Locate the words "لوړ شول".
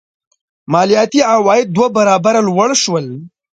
2.47-3.07